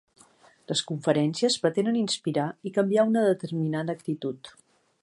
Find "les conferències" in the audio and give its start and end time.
0.71-1.57